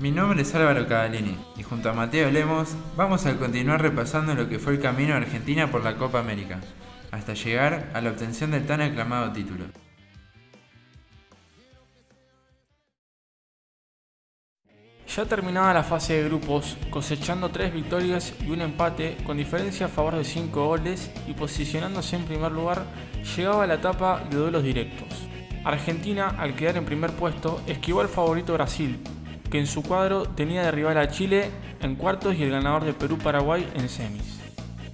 Mi 0.00 0.10
nombre 0.10 0.42
es 0.42 0.52
Álvaro 0.56 0.88
Cavallini 0.88 1.36
y 1.56 1.62
junto 1.62 1.88
a 1.88 1.92
Mateo 1.92 2.32
Lemos 2.32 2.74
vamos 2.96 3.26
a 3.26 3.36
continuar 3.36 3.80
repasando 3.80 4.34
lo 4.34 4.48
que 4.48 4.58
fue 4.58 4.72
el 4.72 4.80
camino 4.80 5.10
de 5.10 5.18
Argentina 5.18 5.70
por 5.70 5.84
la 5.84 5.94
Copa 5.94 6.18
América, 6.18 6.58
hasta 7.12 7.34
llegar 7.34 7.92
a 7.94 8.00
la 8.00 8.10
obtención 8.10 8.50
del 8.50 8.66
tan 8.66 8.80
aclamado 8.80 9.30
título. 9.30 9.66
Ya 15.06 15.24
terminada 15.26 15.74
la 15.74 15.84
fase 15.84 16.14
de 16.14 16.24
grupos, 16.24 16.76
cosechando 16.90 17.50
tres 17.50 17.72
victorias 17.72 18.34
y 18.44 18.50
un 18.50 18.62
empate 18.62 19.16
con 19.24 19.36
diferencia 19.36 19.86
a 19.86 19.90
favor 19.90 20.16
de 20.16 20.24
5 20.24 20.66
goles 20.66 21.08
y 21.28 21.34
posicionándose 21.34 22.16
en 22.16 22.24
primer 22.24 22.50
lugar, 22.50 22.84
llegaba 23.36 23.68
la 23.68 23.74
etapa 23.74 24.24
de 24.28 24.38
duelos 24.38 24.64
directos. 24.64 25.30
Argentina, 25.62 26.34
al 26.38 26.56
quedar 26.56 26.78
en 26.78 26.84
primer 26.84 27.12
puesto, 27.12 27.62
esquivó 27.66 28.00
al 28.00 28.08
favorito 28.08 28.54
Brasil, 28.54 28.98
que 29.50 29.58
en 29.58 29.66
su 29.66 29.82
cuadro 29.82 30.24
tenía 30.24 30.62
de 30.62 30.70
rival 30.70 30.98
a 30.98 31.08
Chile 31.08 31.50
en 31.80 31.96
cuartos 31.96 32.36
y 32.36 32.42
el 32.42 32.50
ganador 32.50 32.84
de 32.84 32.94
Perú-Paraguay 32.94 33.68
en 33.74 33.88
semis. 33.88 34.40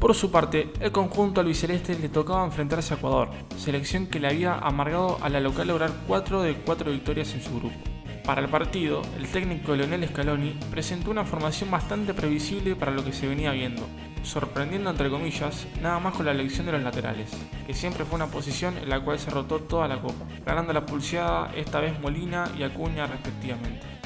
Por 0.00 0.14
su 0.14 0.30
parte, 0.30 0.72
el 0.80 0.92
conjunto 0.92 1.40
albiceleste 1.40 1.98
le 1.98 2.08
tocaba 2.08 2.44
enfrentarse 2.44 2.94
a 2.94 2.96
Ecuador, 2.96 3.30
selección 3.56 4.06
que 4.06 4.20
le 4.20 4.28
había 4.28 4.54
amargado 4.54 5.18
a 5.20 5.28
la 5.28 5.40
local 5.40 5.68
lograr 5.68 5.90
4 6.06 6.42
de 6.42 6.54
4 6.54 6.92
victorias 6.92 7.34
en 7.34 7.42
su 7.42 7.50
grupo. 7.58 7.76
Para 8.24 8.42
el 8.42 8.48
partido, 8.48 9.02
el 9.16 9.26
técnico 9.26 9.74
Leonel 9.74 10.06
Scaloni 10.06 10.56
presentó 10.70 11.10
una 11.10 11.24
formación 11.24 11.70
bastante 11.70 12.14
previsible 12.14 12.76
para 12.76 12.92
lo 12.92 13.04
que 13.04 13.12
se 13.12 13.26
venía 13.26 13.50
viendo, 13.52 13.88
sorprendiendo 14.22 14.90
entre 14.90 15.10
comillas 15.10 15.66
nada 15.82 15.98
más 15.98 16.14
con 16.14 16.26
la 16.26 16.32
elección 16.32 16.66
de 16.66 16.72
los 16.72 16.82
laterales, 16.82 17.30
que 17.66 17.74
siempre 17.74 18.04
fue 18.04 18.16
una 18.16 18.26
posición 18.26 18.76
en 18.78 18.90
la 18.90 19.00
cual 19.00 19.18
se 19.18 19.30
rotó 19.30 19.60
toda 19.60 19.88
la 19.88 20.00
copa, 20.00 20.26
ganando 20.46 20.72
la 20.72 20.86
pulseada 20.86 21.50
esta 21.56 21.80
vez 21.80 21.98
Molina 22.00 22.50
y 22.56 22.62
Acuña 22.62 23.06
respectivamente. 23.06 23.97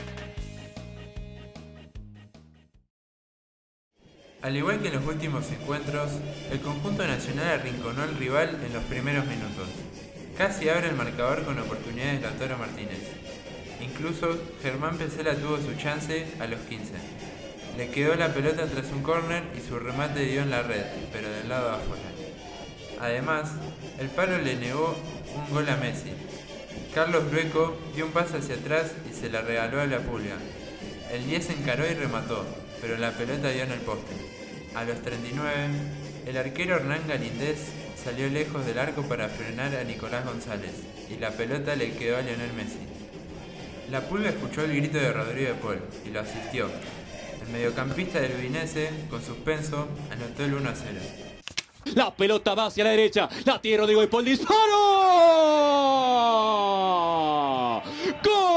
Al 4.43 4.57
igual 4.57 4.81
que 4.81 4.89
en 4.89 4.95
los 4.95 5.07
últimos 5.07 5.51
encuentros, 5.53 6.11
el 6.51 6.61
conjunto 6.61 7.07
nacional 7.07 7.61
arrinconó 7.61 8.03
al 8.03 8.17
rival 8.17 8.61
en 8.67 8.73
los 8.73 8.83
primeros 8.85 9.25
minutos. 9.27 9.69
Casi 10.37 10.69
abre 10.69 10.89
el 10.89 10.97
marcador 10.97 11.45
con 11.45 11.59
oportunidades 11.61 12.21
de 12.21 12.27
Lautaro 12.27 12.59
Martínez, 12.59 12.99
Incluso 13.83 14.39
Germán 14.63 14.97
Pesela 14.97 15.35
tuvo 15.35 15.57
su 15.59 15.75
chance 15.75 16.27
a 16.39 16.47
los 16.47 16.61
15. 16.61 16.93
Le 17.77 17.89
quedó 17.91 18.15
la 18.15 18.33
pelota 18.33 18.67
tras 18.67 18.93
un 18.93 19.03
córner 19.03 19.43
y 19.57 19.61
su 19.61 19.79
remate 19.79 20.21
dio 20.21 20.43
en 20.43 20.51
la 20.51 20.63
red, 20.63 20.85
pero 21.13 21.29
del 21.29 21.49
lado 21.49 21.69
de 21.69 21.77
afuera. 21.77 22.03
Además, 23.01 23.51
el 23.99 24.09
palo 24.09 24.39
le 24.39 24.57
negó 24.57 24.97
un 25.35 25.53
gol 25.53 25.69
a 25.69 25.77
Messi. 25.77 26.13
Carlos 26.95 27.29
Brueco 27.29 27.77
dio 27.95 28.07
un 28.07 28.13
paso 28.13 28.37
hacia 28.37 28.55
atrás 28.55 28.93
y 29.11 29.15
se 29.15 29.31
la 29.31 29.41
regaló 29.41 29.81
a 29.81 29.87
la 29.87 29.99
pulga. 29.99 30.37
El 31.11 31.27
10 31.27 31.51
encaró 31.51 31.85
y 31.91 31.95
remató, 31.95 32.45
pero 32.83 32.99
la 32.99 33.13
pelota 33.13 33.49
dio 33.51 33.63
en 33.63 33.73
el 33.73 33.81
poste. 33.81 34.13
A 34.75 34.85
los 34.85 35.01
39, 35.01 35.69
el 36.27 36.37
arquero 36.37 36.77
Hernán 36.77 37.07
Galindés 37.09 37.69
salió 38.03 38.29
lejos 38.29 38.67
del 38.67 38.79
arco 38.79 39.03
para 39.03 39.29
frenar 39.29 39.75
a 39.77 39.85
Nicolás 39.85 40.27
González 40.27 40.73
y 41.09 41.19
la 41.19 41.31
pelota 41.31 41.77
le 41.77 41.93
quedó 41.93 42.17
a 42.17 42.23
Lionel 42.23 42.53
Messi. 42.55 42.81
La 43.91 44.01
Pulga 44.01 44.31
escuchó 44.31 44.65
el 44.65 44.75
grito 44.77 44.99
de 44.99 45.13
Rodrigo 45.13 45.49
de 45.49 45.55
Paul 45.55 45.79
y 46.05 46.11
lo 46.11 46.21
asistió. 46.21 46.69
El 47.43 47.53
mediocampista 47.53 48.21
del 48.21 48.33
Udinese, 48.37 48.91
con 49.09 49.23
suspenso, 49.23 49.89
anotó 50.11 50.45
el 50.45 50.55
1 50.55 50.69
a 50.69 50.75
0. 50.75 50.99
La 51.95 52.15
pelota 52.15 52.55
va 52.55 52.67
hacia 52.67 52.85
la 52.85 52.91
derecha. 52.91 53.29
La 53.45 53.61
tiene 53.61 53.79
Rodrigo 53.79 54.01
de 54.01 54.09
Paul. 54.09 54.25
¡Disparo! 54.25 54.63
¡Gol! 58.25 58.53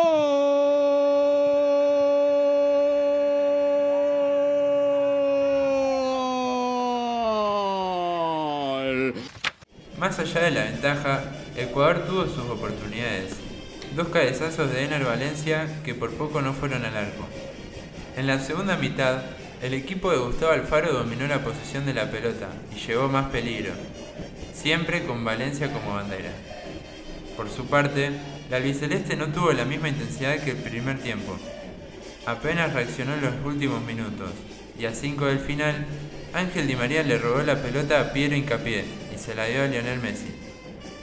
Más 10.06 10.20
allá 10.20 10.42
de 10.42 10.52
la 10.52 10.66
ventaja, 10.66 11.24
Ecuador 11.58 12.06
tuvo 12.06 12.26
sus 12.26 12.48
oportunidades 12.48 13.38
dos 13.96 14.10
cabezazos 14.10 14.72
de 14.72 14.84
Ener 14.84 15.04
Valencia 15.04 15.68
que 15.84 15.96
por 15.96 16.12
poco 16.12 16.44
no 16.44 16.54
fueron 16.54 16.86
al 16.86 16.96
arco. 16.96 17.28
En 18.16 18.28
la 18.28 18.40
segunda 18.40 18.78
mitad, 18.78 19.24
el 19.64 19.74
equipo 19.74 20.12
de 20.12 20.20
Gustavo 20.20 20.52
Alfaro 20.52 20.94
dominó 20.94 21.26
la 21.26 21.44
posesión 21.44 21.88
de 21.88 21.96
la 21.96 22.12
pelota 22.12 22.50
y 22.72 22.80
llevó 22.86 23.08
más 23.08 23.32
peligro, 23.32 23.72
siempre 24.54 25.08
con 25.08 25.26
Valencia 25.26 25.74
como 25.74 25.96
bandera. 25.96 26.30
Por 27.36 27.50
su 27.50 27.66
parte, 27.66 28.12
la 28.52 28.58
albiceleste 28.58 29.16
no 29.16 29.30
tuvo 29.30 29.54
la 29.54 29.66
misma 29.66 29.90
intensidad 29.90 30.38
que 30.38 30.52
el 30.52 30.58
primer 30.58 31.00
tiempo. 31.00 31.36
Apenas 32.28 32.74
reaccionó 32.74 33.16
en 33.16 33.22
los 33.22 33.34
últimos 33.44 33.82
minutos 33.82 34.30
y 34.78 34.86
a 34.86 34.94
cinco 34.94 35.26
del 35.26 35.40
final, 35.40 35.84
Ángel 36.32 36.68
Di 36.68 36.76
María 36.76 37.02
le 37.02 37.18
robó 37.18 37.42
la 37.42 37.60
pelota 37.60 38.00
a 38.00 38.14
Piero 38.14 38.36
Incapié 38.36 39.05
se 39.26 39.34
la 39.34 39.46
dio 39.46 39.64
a 39.64 39.68
Lionel 39.68 40.00
Messi. 40.00 40.28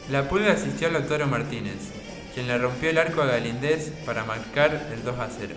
La 0.09 0.29
pulga 0.29 0.53
asistió 0.53 0.87
a 0.87 0.93
Lautaro 0.93 1.27
Martínez, 1.27 1.91
quien 2.35 2.47
le 2.47 2.57
rompió 2.57 2.91
el 2.91 2.99
arco 2.99 3.21
a 3.23 3.27
Galindés 3.27 3.91
para 4.07 4.25
marcar 4.25 4.91
el 4.93 5.03
2 5.03 5.19
a 5.19 5.29
0. 5.29 5.57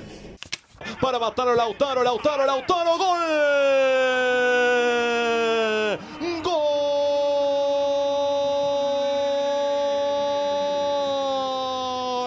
Para 1.00 1.20
matar 1.20 1.48
a 1.50 1.56
Lautaro, 1.56 2.04
Lautaro, 2.04 2.44
Lautaro, 2.46 2.98
gol. 2.98 3.20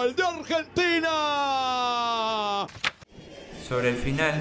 Gol 0.05 0.15
de 0.15 0.23
Argentina. 0.23 1.09
Sobre 3.67 3.89
el 3.89 3.97
final, 3.97 4.35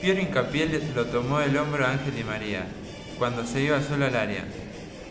Piero 0.00 0.20
Incapié 0.20 0.66
lo 0.94 1.06
tomó 1.06 1.40
del 1.40 1.56
hombro 1.56 1.84
a 1.84 1.90
Ángel 1.90 2.14
Di 2.14 2.22
María, 2.22 2.64
cuando 3.18 3.44
se 3.44 3.60
iba 3.62 3.82
solo 3.82 4.06
al 4.06 4.14
área. 4.14 4.44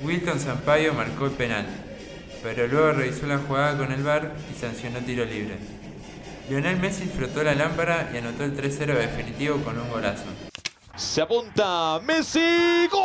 Wilton 0.03 0.39
Sampaio 0.39 0.93
marcó 0.93 1.25
el 1.27 1.31
penal, 1.33 1.67
pero 2.41 2.65
luego 2.67 2.93
revisó 2.93 3.27
la 3.27 3.37
jugada 3.37 3.77
con 3.77 3.91
el 3.91 4.01
VAR 4.01 4.31
y 4.51 4.59
sancionó 4.59 4.97
tiro 4.99 5.25
libre. 5.25 5.59
Lionel 6.49 6.77
Messi 6.77 7.05
frotó 7.05 7.43
la 7.43 7.53
lámpara 7.53 8.09
y 8.11 8.17
anotó 8.17 8.43
el 8.43 8.57
3-0 8.57 8.95
definitivo 8.95 9.57
con 9.57 9.79
un 9.79 9.87
golazo. 9.89 10.25
Se 10.95 11.21
apunta 11.21 11.99
Messi, 12.03 12.87
gol 12.91 13.01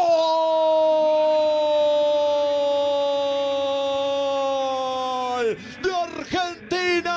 de 5.83 5.95
Argentina. 5.95 7.13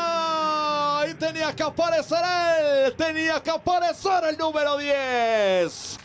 Y 1.10 1.14
tenía 1.14 1.56
que 1.56 1.64
aparecer 1.64 2.20
él, 2.60 2.94
tenía 2.96 3.42
que 3.42 3.50
aparecer 3.50 4.26
el 4.30 4.38
número 4.38 4.78
10. 4.78 5.99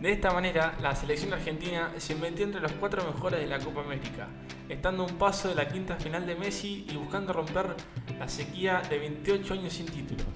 De 0.00 0.12
esta 0.12 0.30
manera, 0.30 0.76
la 0.82 0.94
selección 0.94 1.32
argentina 1.32 1.90
se 1.96 2.14
metió 2.14 2.44
entre 2.44 2.60
los 2.60 2.72
cuatro 2.72 3.02
mejores 3.04 3.40
de 3.40 3.46
la 3.46 3.58
Copa 3.58 3.80
América, 3.80 4.28
estando 4.68 5.04
un 5.04 5.16
paso 5.16 5.48
de 5.48 5.54
la 5.54 5.68
quinta 5.68 5.96
final 5.96 6.26
de 6.26 6.34
Messi 6.34 6.86
y 6.90 6.96
buscando 6.96 7.32
romper 7.32 7.74
la 8.18 8.28
sequía 8.28 8.82
de 8.90 8.98
28 8.98 9.54
años 9.54 9.72
sin 9.72 9.86
títulos. 9.86 10.26